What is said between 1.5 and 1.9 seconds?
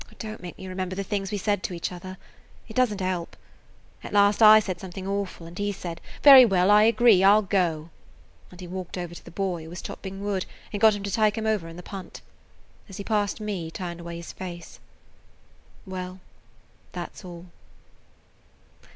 to